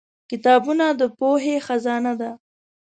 کتابونه 0.29 0.85
د 0.99 1.01
پوهې 1.17 1.55
خزانه 1.65 2.13
ده. 2.21 2.31